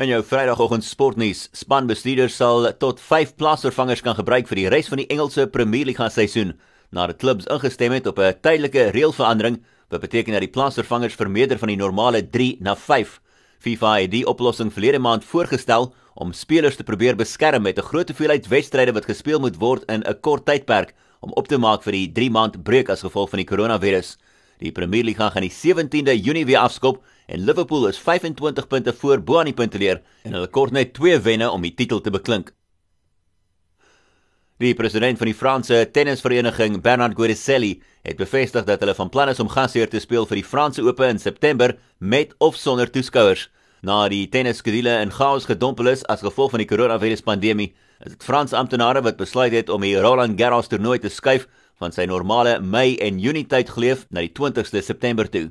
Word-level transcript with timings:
In 0.00 0.08
jou 0.08 0.22
Vrydagoggend 0.24 0.80
sportnuus, 0.88 1.42
spanbestuurders 1.52 2.32
sal 2.40 2.70
tot 2.80 3.02
5 3.04 3.34
plaasvervangers 3.36 4.00
kan 4.00 4.14
gebruik 4.16 4.46
vir 4.48 4.56
die 4.56 4.70
res 4.72 4.86
van 4.88 5.02
die 5.02 5.04
Engelse 5.12 5.44
Premier 5.52 5.84
League 5.90 6.06
seisoen 6.14 6.54
nadat 6.88 7.18
klubs 7.20 7.48
ingestem 7.52 7.92
het 7.92 8.08
op 8.08 8.16
'n 8.18 8.38
tydelike 8.40 8.86
reëlverandering 8.96 9.58
wat 9.92 10.00
beteken 10.00 10.32
dat 10.32 10.40
die 10.40 10.54
plaasvervangers 10.56 11.20
vermeerder 11.20 11.58
van 11.58 11.68
die 11.68 11.76
normale 11.76 12.22
3 12.30 12.56
na 12.60 12.76
5. 12.76 13.20
FIFA 13.58 14.00
het 14.00 14.10
die 14.10 14.24
oplossing 14.26 14.72
verlede 14.72 14.98
maand 14.98 15.24
voorgestel 15.24 15.92
om 16.14 16.32
spelers 16.32 16.76
te 16.76 16.84
probeer 16.84 17.16
beskerm 17.16 17.62
met 17.62 17.76
'n 17.76 17.88
groot 17.92 18.08
hoeveelheid 18.08 18.48
wedstryde 18.48 18.92
wat 18.92 19.04
gespeel 19.04 19.38
moet 19.38 19.56
word 19.56 19.84
in 19.90 20.02
'n 20.02 20.20
kort 20.20 20.46
tydperk 20.46 20.94
om 21.20 21.32
op 21.32 21.48
te 21.48 21.58
maak 21.58 21.82
vir 21.82 21.92
die 21.92 22.12
3 22.12 22.30
maand 22.30 22.62
breuk 22.62 22.88
as 22.88 23.02
gevolg 23.02 23.28
van 23.30 23.36
die 23.36 23.56
koronavirus. 23.56 24.16
Die 24.60 24.72
Premier 24.72 25.04
League 25.04 25.30
gaan 25.30 25.42
die 25.42 25.52
17de 25.52 26.14
Junie 26.20 26.44
weer 26.44 26.60
afskop 26.60 27.00
en 27.26 27.44
Liverpool 27.44 27.86
is 27.88 27.98
25 27.98 28.66
punte 28.68 28.92
voor 28.92 29.22
bo 29.24 29.38
aan 29.40 29.48
die 29.48 29.56
punteleer 29.56 30.02
en 30.22 30.34
hulle 30.36 30.50
kort 30.52 30.74
net 30.76 30.92
2 30.98 31.22
wenne 31.24 31.48
om 31.50 31.62
die 31.64 31.72
titel 31.74 32.02
te 32.04 32.12
beklink. 32.12 32.52
Die 34.60 34.74
president 34.76 35.16
van 35.16 35.30
die 35.30 35.36
Franse 35.36 35.86
tennisvereniging, 35.88 36.82
Bernard 36.84 37.16
Guericelli, 37.16 37.78
het 38.04 38.18
bevestig 38.20 38.66
dat 38.68 38.82
hulle 38.84 38.94
van 38.94 39.08
plan 39.08 39.32
is 39.32 39.40
om 39.40 39.48
gasheer 39.48 39.88
te 39.88 40.02
speel 40.04 40.28
vir 40.28 40.42
die 40.42 40.44
Franse 40.44 40.84
Ope 40.84 41.08
in 41.08 41.18
September 41.18 41.78
met 41.98 42.34
of 42.38 42.60
sonder 42.60 42.90
toeskouers. 42.92 43.46
Na 43.80 44.02
die 44.12 44.26
tennisskedule 44.28 44.98
in 45.00 45.14
chaos 45.16 45.48
gedompel 45.48 45.88
is 45.94 46.04
as 46.12 46.20
gevolg 46.20 46.52
van 46.52 46.60
die 46.60 46.68
koronaviruspandemie, 46.68 47.70
is 48.04 48.12
dit 48.12 48.28
Franse 48.28 48.56
amptenare 48.60 49.00
wat 49.08 49.16
besluit 49.16 49.56
het 49.56 49.72
om 49.72 49.80
die 49.80 49.96
Roland 49.96 50.36
Garros 50.36 50.68
toernooi 50.68 50.98
te 51.00 51.08
skuif 51.08 51.48
van 51.80 51.94
sy 51.96 52.04
normale 52.08 52.58
Mei 52.60 52.98
en 53.00 53.18
Junie 53.22 53.46
tyd 53.48 53.72
geleef 53.72 54.04
na 54.12 54.20
die 54.20 54.32
20ste 54.36 54.82
September 54.84 55.28
toe. 55.32 55.48